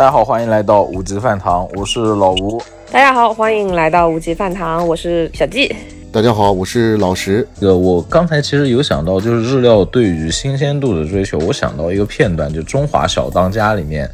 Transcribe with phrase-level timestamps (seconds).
[0.00, 2.58] 大家好，欢迎来到无极饭堂，我是老吴。
[2.90, 5.70] 大家好，欢迎来到无极饭堂，我是小季。
[6.10, 7.46] 大家好，我是老石。
[7.60, 14.08] 呃，我刚才其实有想到，就是日料对于新鲜度的追求，我想到一个片段，就《中华小当家》里面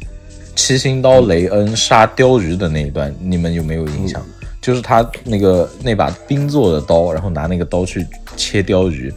[0.57, 4.21] 七星刀雷恩杀鲷鱼的那一段，你们有没有印象？
[4.61, 9.09] 就是他那个那把冰做的刀，然后拿那个刀去切鲷鱼，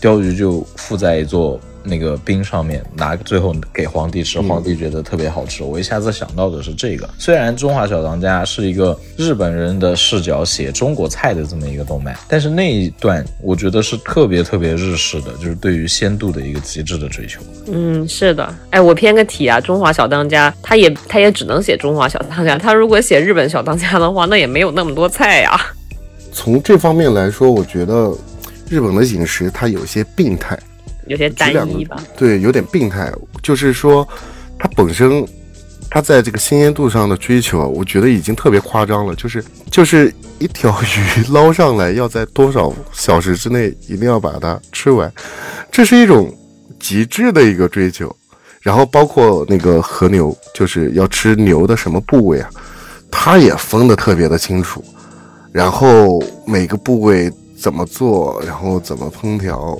[0.00, 1.60] 鲷鱼就附在一座。
[1.88, 5.62] 那个冰上面拿最后给皇帝吃，皇帝觉得特别好吃。
[5.62, 7.08] 我一下子想到的是这个。
[7.18, 17.40] 虽然《中华小当家》是一个日本人的视角写中国菜的这么一个动漫，但是那一段我觉得是特别特别日式的，就是对于鲜度的一个极致的追求。
[17.72, 18.54] 嗯，是的。
[18.70, 25.58] 哎，我偏个题啊，《中华小当家》他也他也只能写中华小当家，他如果写日本小当家的话，那也没有那么多菜呀。
[26.32, 28.12] 从这方面来说，我觉得
[28.68, 30.58] 日本的饮食它有些病态。
[31.08, 33.10] 有些单一吧，对，有点病态。
[33.42, 34.06] 就是说，
[34.58, 35.26] 它本身，
[35.90, 39.14] 它在这个新鲜度上的追求，我觉得已经特别夸张了。
[39.14, 45.10] 就是，就是一条鱼捞上来，要在多少小时之内一定要把它吃完，
[45.72, 46.30] 这是一种
[46.78, 48.14] 极致的一个追求。
[48.60, 52.50] 然后包括那个和牛，就是要吃牛的什么部位啊，
[53.10, 54.84] 它也分得特别的清楚。
[55.52, 59.78] 然后每个部位怎么做，然后怎么烹调，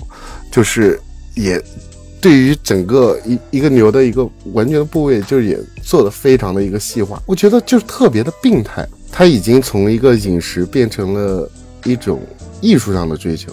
[0.51, 0.99] 就是。
[1.39, 1.62] 也
[2.20, 8.86] 对于整个一一个牛的一个完全的部位，就是也做的非常的一个细化，我觉得就是特别的病态。
[9.11, 11.50] 它已经从一个饮食变成了
[11.84, 12.20] 一种
[12.61, 13.53] 艺术上的追求，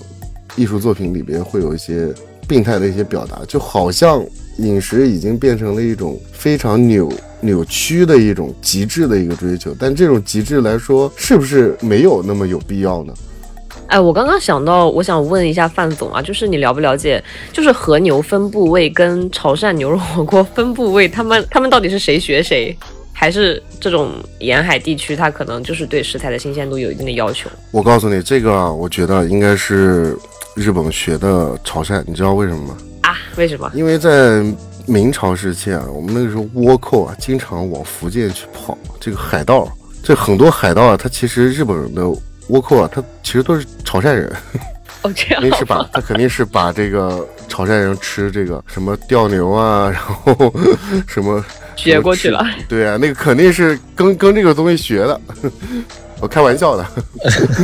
[0.56, 2.13] 艺术作品里边会有一些
[2.47, 4.25] 病态的一些表达，就好像
[4.58, 9.75] 饮食已经变成了一种非常扭扭曲的一种极致的一个追求。
[9.80, 13.13] 但这种极致来说，是不是没有那么有必要呢？
[13.88, 22.75] 哎，我刚刚想到，我想问一下范总啊，就是你了不了解，就是和牛分部位跟潮汕牛肉火锅分部位，他们 他们到底是谁学谁，
[23.13, 27.47] 还是这种沿海地区它可能就是对食材的新鲜度有一定的要求？
[27.72, 30.18] 我告诉你，这个我觉得应该是
[30.56, 32.78] 日本学的潮汕，你知道为什么吗？
[33.03, 33.72] 啊，为什么？
[33.75, 34.44] 因为在
[34.88, 39.72] 明朝时期啊，我们那个时候倭寇啊，经常往福建去跑，这个海盗，
[40.03, 42.01] 这很多海盗啊，他其实日本人的。
[42.50, 44.31] 倭寇啊，他其实都是潮汕人，
[45.01, 50.53] 哦，这样， 肯定是把他肯定是把这个潮汕人吃这个什么吊牛啊，然后
[51.07, 51.44] 什么
[51.75, 55.19] 学过去了，对啊，那个肯定是跟跟这个东西学的，
[56.22, 56.85] 我开玩笑的，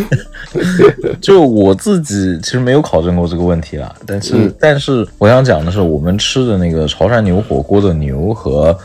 [1.22, 8.76] 就我自己其实没有考证过这个问题啊，但是但是我想讲的是，我们吃的那个潮汕牛火锅的牛和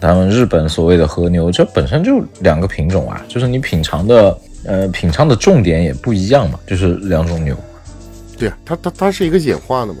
[0.00, 4.38] 咱们日本所谓的和牛，这本身就两个品种啊，就是你品尝的。
[4.64, 7.56] 呃，品尝的重点也不一样嘛，就是两种牛。
[8.38, 10.00] 对啊，它它它是一个演化的嘛。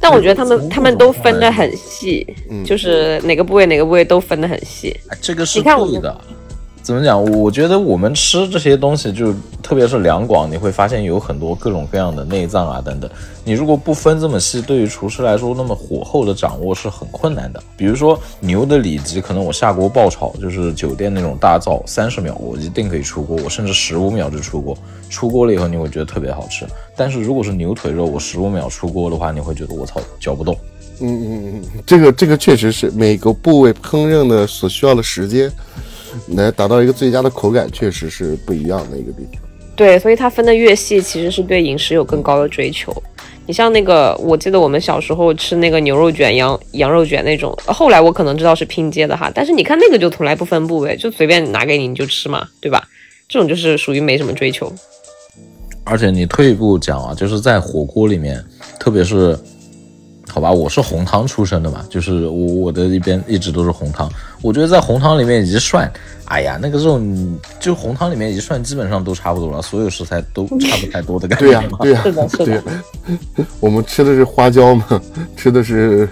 [0.00, 2.26] 但我觉得他们他们都分得很细，
[2.64, 4.98] 就是哪个部位哪个部位都分得很细。
[5.20, 6.20] 这个是对的。
[6.82, 7.22] 怎么讲？
[7.32, 9.32] 我觉得我们吃这些东西，就
[9.62, 13.08] 特别是两广，你会发现有很多各种各样的内脏啊等等。
[13.44, 17.62] 你如果不分这么细，对于厨师来说，那么火候的掌握是很困难的。
[17.76, 24.76] 比如说牛的里脊，可能我下锅爆炒，就是酒店那种大灶，三十秒我一定可以出锅，我甚至十五秒就出锅。
[25.08, 26.66] 出锅了以后，你会觉得特别好吃。
[26.96, 30.56] 但是如果是牛腿肉，我十五秒出锅的话，你会觉得我操，嚼不动。
[31.02, 35.50] 嗯嗯嗯，这个这个确实是每个部位烹饪的所需要的时间。
[36.36, 39.40] 来达到一个最佳的口感，确实是不一样的一个地方。
[39.76, 42.94] 对，所以它分的越细，其实是对饮食有更高的追求。
[43.46, 52.86] 你像那个，我记得我们小时候吃那个牛肉卷、羊羊肉卷那种，后来我可能知道是拼接的哈，但是你看那个就从来不分部位，就随便拿给你你就吃嘛，对吧？
[53.28, 54.70] 这种就是属于没什么追求。
[55.84, 58.44] 而且你退一步讲啊，就是在火锅里面，
[58.78, 59.38] 特别是。
[60.30, 64.08] 好吧，我是红汤出身的嘛，就是我我的一边一直都是红汤。
[64.40, 65.90] 我觉得在红汤里面一涮，
[66.26, 67.00] 哎呀，那个肉
[67.58, 71.46] 就红汤里面一涮，基本上都差不多了，所有食材都差不太多的感觉。
[71.46, 72.02] 对呀， 对呀，
[72.38, 72.62] 对呀。
[73.58, 75.02] 我们吃的是花椒嘛，
[75.36, 76.08] 吃的是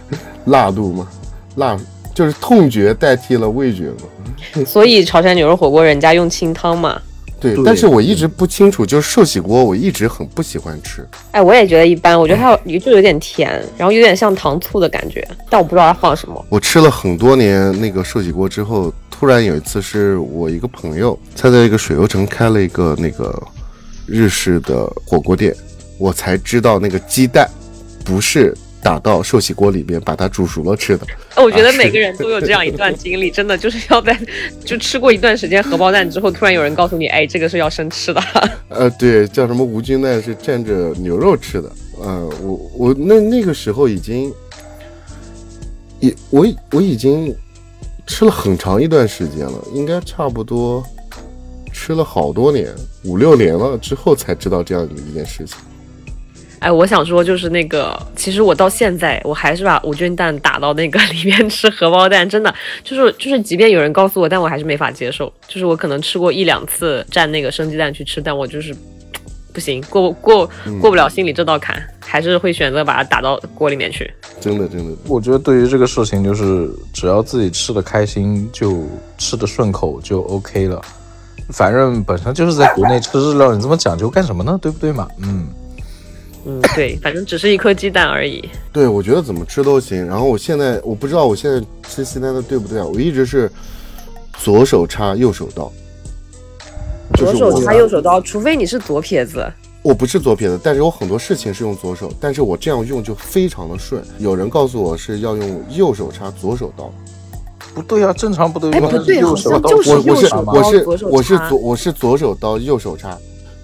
[0.46, 1.08] 辣度嘛，
[1.54, 1.78] 辣
[2.12, 4.64] 就是痛觉代替了味觉嘛。
[4.66, 7.00] 所以潮汕牛肉火锅人家用清汤嘛。
[7.40, 11.06] 对，但是我一直不清楚，就是寿喜锅，我一直很不喜欢吃。
[11.30, 16.44] 哎，我也觉得一般，我觉得它有就有点甜，然后有点像糖醋的感觉，但我不知道它放什么。
[16.48, 23.40] 我吃了很多年那个寿喜锅之后，突然有一次是我一个朋友，他在一个水游城开了一个那个
[24.06, 25.54] 日式的火锅店，
[25.98, 27.48] 我才知道那个鸡蛋
[28.04, 28.56] 不是。
[28.82, 31.06] 打到寿喜锅里面，把它煮熟了吃的。
[31.36, 34.18] 我觉得每个人都有这样一段经历，真的就是要在
[34.64, 38.22] 就吃过一段时间荷包蛋之后，突然有人告诉你，哎，这个是要生吃的。
[38.70, 41.70] 呃，对，叫什么无菌蛋是蘸着牛肉吃的。
[42.00, 44.32] 呃，我我那那个时候已经，
[46.00, 47.34] 也我我已经
[48.06, 50.82] 吃了很长一段时间了，应该差不多
[51.72, 52.72] 吃了好多年，
[53.04, 55.56] 五六年了之后才知道这样的一件事情。
[56.60, 62.52] 哎，我想说就是那个，其实我到现在我还是把无菌蛋打到那个 里面吃荷包蛋，真的
[62.82, 65.32] 就是就是，即便有人告诉我，但我还是没法接受。
[65.46, 68.74] 就是我可能吃过一两次蘸那个生鸡蛋去吃，但我就是
[69.52, 70.50] 不行，过过
[70.80, 74.10] 过不了心里这道坎，还是会选择把它打到锅里面去。
[74.40, 78.84] 真的真的，我觉得对于这个事情，就是只要自己吃的开心，就
[79.16, 80.82] 吃的顺口就 OK 了。
[81.50, 84.58] 反正本身就是在国内吃日料，你这么讲究干什么呢？
[84.60, 85.08] 对不对嘛？
[85.22, 85.46] 嗯。
[86.46, 88.48] 嗯，对，反正只是一颗鸡蛋而已。
[88.72, 90.06] 对，我觉得怎么吃都行。
[90.06, 92.84] 然后我现在我不知道我现在吃西单的对不对啊？
[92.86, 93.50] 我一直是
[94.38, 95.70] 左手插右手刀，
[97.14, 99.44] 左手插右手刀，除非你是左撇子。
[99.82, 104.02] 我不是左撇子，但是有很多事情是用左手，但是我这样用就非常的顺。
[104.18, 106.92] 有人告诉我是要用右手插左手刀，
[107.74, 108.80] 不对啊，正常不都用
[109.20, 109.70] 右手刀？
[109.70, 113.16] 我我是我是我是左我是左手刀右手插。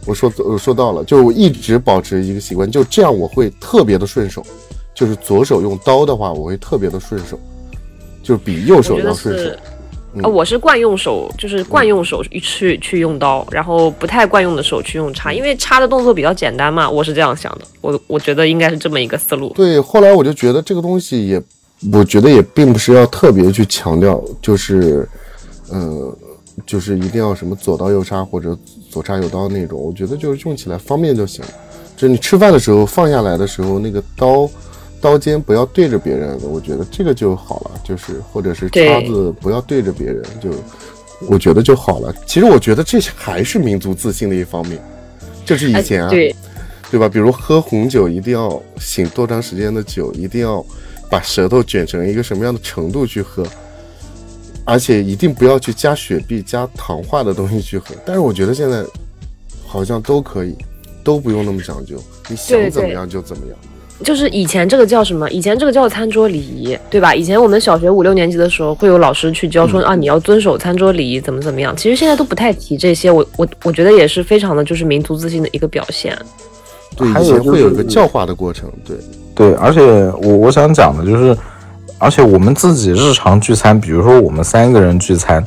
[0.06, 4.44] 我说我说到了，就是我一直保持一个习惯，就这样我会特别的顺手。
[4.94, 7.36] 就是左手用刀的话，我会特别的顺手，
[8.22, 9.50] 就比右手要顺手。
[10.22, 16.88] 啊，我是惯用手，就是惯用手去去用刀，然后不太惯用的手去用叉，因为叉的动作比较简单嘛。
[16.88, 19.52] 我是这样想的，我我觉得应该是这么一个思路。
[19.56, 21.42] 对，后来我就觉得这个东西也，
[21.92, 25.08] 我觉得也并不是要特别去强调，就是，
[25.72, 26.16] 嗯。
[26.66, 28.56] 就是一定要什么左刀右叉或者
[28.90, 31.50] 左叉右刀那种，我觉得就是用起来方便就行了。
[31.96, 34.48] 就是你吃饭的时候放下来的时候，那个刀
[35.00, 37.70] 刀尖不要对着别人，我觉得这个就好了。
[37.84, 40.50] 就是或者是叉子不要对着别人，就
[41.28, 42.14] 我觉得就好了。
[42.26, 44.80] 其实我觉得这还是民族自信的一方面。
[45.44, 46.34] 这是以前啊，对
[46.90, 47.08] 对吧？
[47.08, 50.64] 比如喝红酒一定要醒多长时间的酒，一定要
[51.10, 53.46] 把舌头卷成一个什么样的程度去喝。
[54.64, 57.94] 而且一定不要去加雪碧、加糖化的东西去喝。
[58.04, 58.84] 但是我觉得现在
[59.66, 60.54] 好像都可以，
[61.02, 61.96] 都不用那么讲究，
[62.28, 63.56] 你想怎么样就怎么样。
[64.02, 65.30] 就是以前这个叫什么？
[65.30, 67.14] 以前这个叫餐桌礼仪，对吧？
[67.14, 71.76] 以前我们小学五六年级的时候，会有老师去教说啊，你要遵守餐桌礼仪，怎么怎么样。
[71.76, 76.18] 其实现在都不太提这些，我我我觉得也是非常的就是民族自信的一个表现。
[76.96, 78.70] 对，以前会有一个教化的过程。
[78.84, 78.96] 对
[79.34, 79.80] 对，而且
[80.22, 81.36] 我我想讲的就是。
[81.98, 85.42] 而且我们自己日常聚餐，比如说我们三个人聚餐，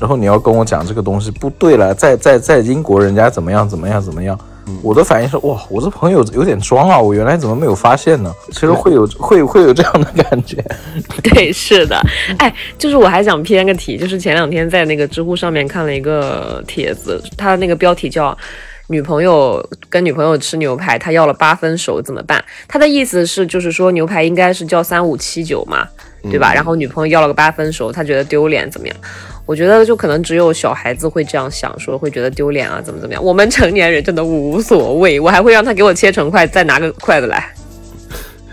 [0.00, 4.36] 然后你要跟我讲这个东西不对了，在在在英国人家怎么样怎么样怎么样，
[4.82, 8.34] 我的反应是哇，我这朋友有点装啊，我原来怎么没有发现呢？
[8.50, 10.64] 其实会有会会有这样的感觉。
[11.22, 12.00] 对，是的，
[12.38, 18.36] 哎，就是我还想偏个题，就是前两天在那个知乎上面看了一个帖子，它那个标题叫。
[18.92, 22.44] 女朋友跟女朋友吃牛排，他要了八分熟怎么办？
[22.68, 25.88] 他的意思是，就是说牛排应该是叫三五七九嘛，
[26.24, 26.52] 对吧？
[26.52, 28.94] 然后女朋友要了个八分熟，他觉得丢脸怎么样？
[29.46, 33.24] 我觉得就可能只有小孩子会这样想，说会觉得丢脸啊，怎么怎么样？
[33.24, 37.52] 我们成年人真的无所谓，我还会让他给我切成块，再拿个筷子来。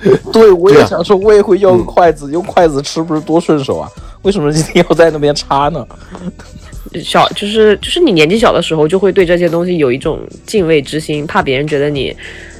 [0.31, 3.89] 对，我也想说，我也会要个筷子，用筷子吃不是多顺手啊？
[4.21, 5.85] 为什么一定要在那边插呢？
[7.03, 12.15] 小就是就是你年纪小的时候就会对这些东西有一种敬畏之心，怕别人觉得你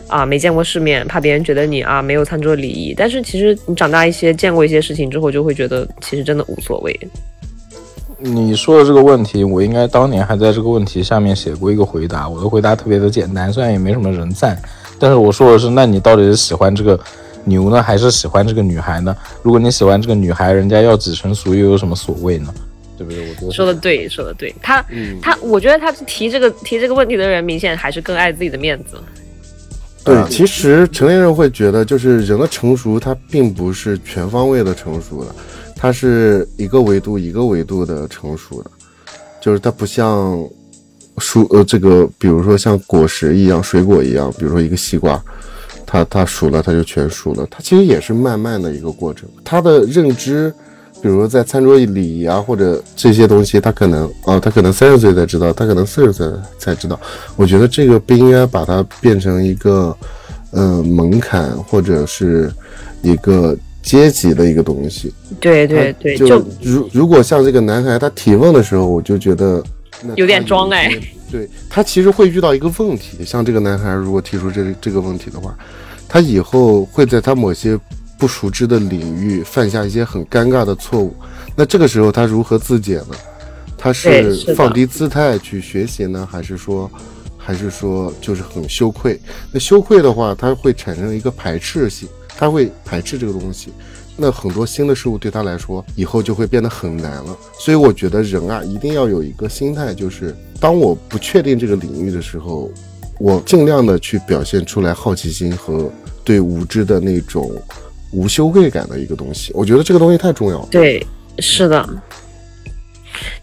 [0.08, 2.94] 啊没见过世面，怕别人觉得你啊没有餐桌礼仪。
[2.96, 7.00] 但是其实你长大一些，见过一些事情之后，就会觉得其实真的无所谓。
[8.22, 12.28] 你说的这个问题，我应该当年还在这个问题下面写过一个回答。
[12.28, 14.62] 我的回答特别的简单，虽然也没什么人赞，
[15.00, 17.00] 但是我说的是，那你到底是喜欢这个
[17.46, 19.16] 牛呢，还是喜欢这个女孩呢？
[19.42, 22.54] 如果你喜欢这个女孩，人家要几成熟又有什么所谓呢？
[23.00, 23.34] 对不对？
[23.42, 24.54] 我说的对，说的对。
[24.62, 24.86] 他，
[25.22, 28.98] 他，我觉得他提这个提这个问题的人，明显还是更爱自己的面子。
[30.04, 35.34] 对，其实成年人会觉得，就是人的成熟，它并不是全方位的成熟的，
[35.78, 38.70] 它是一个维度一个维度的成熟的，
[39.40, 40.38] 就是它不像
[41.18, 45.24] 蔬呃这个，比如说像果实一样，水果一样，比如说一个西瓜，
[45.86, 50.54] 它它熟了，它就全熟了，它其实也是慢慢的一个过程，它的认知。
[51.02, 56.28] 比如在餐桌礼仪啊，或者这些东西，他可能啊，他可能三十岁才知道，他可能四十岁
[56.58, 57.00] 才知道。
[57.38, 59.96] 我觉得这个不应该把它变成一个，
[60.52, 62.52] 呃，门槛或者是
[63.02, 65.14] 一个阶级的一个东西。
[65.40, 69.64] 对对对，就如如果像这个男孩他提问的时候，我就觉得
[70.16, 70.92] 有点装哎。
[71.32, 75.58] 对他其实会遇到一个问题，像这个男孩如果提出这这个问题的话，
[76.10, 77.80] 他以后会在他某些。
[78.20, 81.16] 不熟知的领域犯下一些很尴尬的错误，
[81.56, 83.16] 那这个时候他如何自解呢？
[83.78, 86.92] 他是放低姿态去学习呢，还是说，
[87.38, 89.18] 还是说就是很羞愧？
[89.54, 93.72] 那羞愧的话，他会产生一个排斥性，他会排斥这个东西。
[94.18, 97.38] 那很多新的事物对他来说以后就会变得很难了。
[97.58, 102.70] 所以我觉得人啊，一定要有一个心态，就是当我不确定这个领域的时候，
[103.18, 105.90] 我尽量的去表现出来好奇心和
[106.26, 107.50] 对无知的那种
[108.12, 109.52] 无羞愧感的一个东西。
[109.54, 110.68] 我觉得这个东西太重要了。
[110.72, 111.06] 对，
[111.40, 111.88] 是的，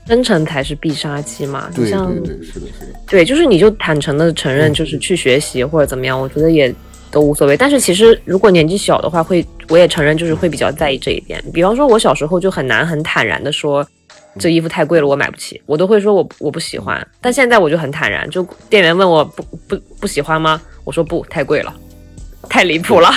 [0.06, 1.68] 真诚才是必杀技嘛。
[1.70, 2.98] 你对像对对，是的，是的。
[3.06, 6.74] 对，就是你就坦诚的承认，就是去学习或者怎么样，我觉得也
[7.10, 7.56] 都无所谓。
[7.56, 11.42] 但是其实如果年纪小的话，会我也承认就是会比较在意这一点。
[11.52, 13.86] 比方说，我小时候就很难很坦然的说。
[14.38, 17.08] 这衣服太贵了，我买不起，我都会说我我不喜欢。
[17.22, 20.60] 但现在我就很坦然，就店员问我不不不喜欢吗？
[20.84, 21.74] 我说不，太贵了，
[22.46, 23.10] 太离谱了。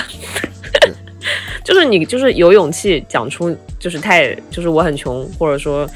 [1.64, 5.90] 就是你就是有勇气讲出，就是太就是我很穷，或者说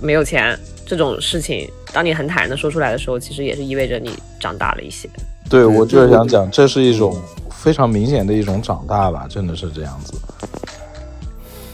[0.00, 5.08] 没有钱这种事情，当你很坦然的说出来的时候，其实也是意味着你长大了一些。
[5.48, 7.20] 对我就是想讲，这是一种
[7.50, 10.14] 非常明显的一种长大吧，真的是这样子。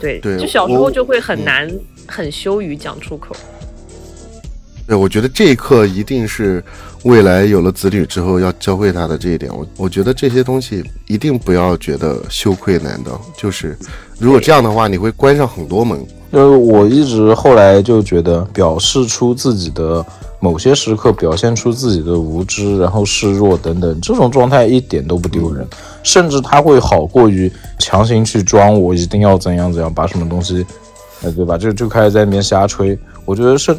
[0.01, 1.71] 对，对就小时候就会很难、
[2.07, 3.35] 很羞于讲出口。
[4.87, 6.63] 对，我觉得这一刻一定是
[7.03, 9.51] 未来有了子女之后要教会他的这一点。
[9.53, 13.77] 我我觉得这些东西一定不要觉得羞愧难当，就是
[14.19, 15.99] 如果这样的话，你会关上很多门。
[16.33, 20.05] 就是我一直后来就觉得，表示出自己的
[20.39, 25.67] 某些时刻，表现出自己的无知，然后示弱等等，这种状态一点都不丢人，
[26.03, 30.67] 甚至他会好过于强行去装我一定要怎样怎样，把什么东西，
[31.23, 31.57] 呃，对吧？
[31.57, 32.97] 就就开始在那边瞎吹。
[33.27, 33.77] 我觉得是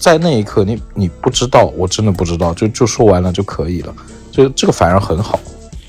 [0.00, 3.94] 在那一刻，你你不知道，我真的不知道，就就说完了就可以了，
[4.32, 5.38] 就这个反而很好。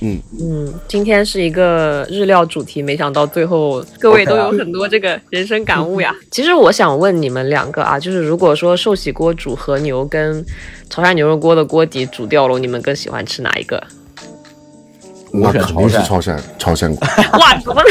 [0.02, 6.16] 嗯，嗯，今天是一个日料主题，没想到最后各位都有很多这个人生感悟呀。
[6.30, 10.46] 其实我想问你们两个啊，就是如果说寿喜锅煮和牛跟
[10.88, 13.82] 潮汕牛肉锅的锅底煮掉了，你们更喜欢吃哪一个？
[15.42, 17.08] 那选肯定是潮潮汕潮汕锅。
[17.40, 17.82] 哇，怎么？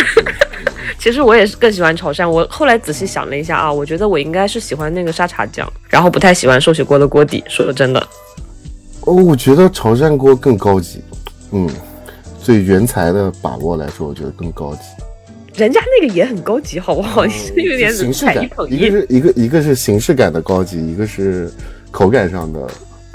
[0.98, 2.28] 其实我也是更喜欢潮汕。
[2.28, 7.44] 我后来仔细想了一下啊，我觉得我应该是喜欢那个沙茶酱，然后不太喜欢寿喜锅的锅底。
[7.48, 8.00] 说真的，
[9.02, 11.02] 哦，我觉得潮汕锅更高级。
[11.52, 11.68] 嗯，
[12.44, 14.80] 对原材的把握来说，我觉得更高级。
[15.54, 17.24] 人家那个也很高级，好不好？
[17.24, 18.90] 你是 有点形式感一个。
[18.90, 21.50] 是一个一个是形式感的高级，一个是
[21.90, 22.60] 口感上的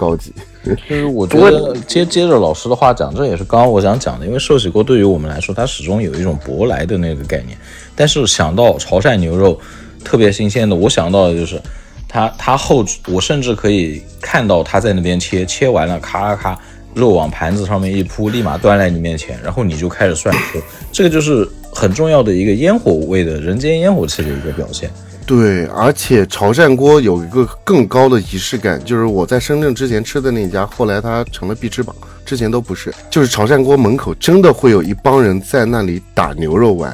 [0.02, 0.34] 高级。
[0.64, 7.56] 就是我觉得接接着老师的话讲，这也是刚刚我想讲的，因为寿喜锅对于我们来说，它始终有一种舶来的那个概念。
[7.96, 9.60] 但是想到潮汕牛肉
[10.04, 11.62] 特别新鲜的，我想到的就是
[12.08, 16.60] 它它后，我甚至可以看到它在那边切，切完了咔咔咔，
[16.94, 24.90] 肉往盘子上面一铺，立马端来你面前，然后你就开始涮吃，这个就是很重要的一个烟火味的人间烟火气的一个表现。
[25.26, 32.94] 对，而且潮汕锅有一个更高的仪式感，就是我在深圳之前吃的那家，后来它成了必吃榜，之前都不是。
[33.10, 36.94] 就是潮汕锅门口真的会有一帮人在那里打牛肉丸，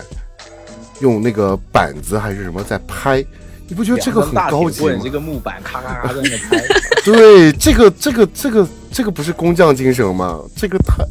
[0.99, 3.25] 用那个板子还是什么在拍，
[3.67, 4.99] 你不觉得这个很高级吗？
[5.01, 6.63] 这个木板咔咔咔在那拍。
[7.03, 10.39] 对，这个这个这个这个不是工匠精神吗？
[10.55, 11.03] 这个太，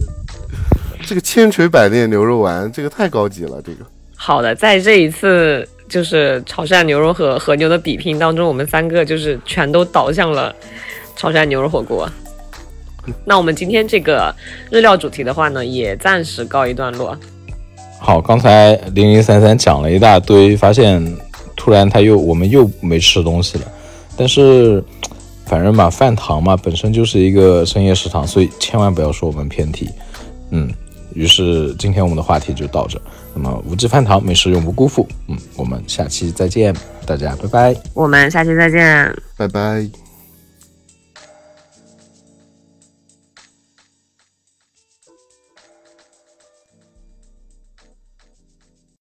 [1.07, 3.87] 这个千锤百炼牛肉丸，这个太高级了，这个。
[4.17, 10.53] 好的，在这一次就是潮汕牛肉和和牛的比拼当中，我们三个就是全都倒向了
[11.15, 12.09] 潮汕牛肉火锅。
[13.25, 14.35] 那我们今天这个
[14.69, 17.17] 日料主题的话呢，也暂时告一段落。
[18.01, 21.17] 好，刚才零零散散讲了一大堆，发现
[21.55, 23.65] 突然他又我们又没吃东西了。
[24.17, 24.83] 但是
[25.45, 29.89] 反正嘛，饭堂嘛本身就是一个深夜食堂，所以千万不要说我们偏题。
[30.51, 30.69] 嗯，
[31.17, 33.01] 于是今天我们的话题就到这。
[33.35, 35.09] 那么无忌饭堂，美食永不辜负。
[35.29, 36.75] 嗯，我们下期再见，
[37.07, 37.81] 大家拜拜。
[37.95, 39.17] 我们下期再见。
[39.37, 40.06] 拜拜。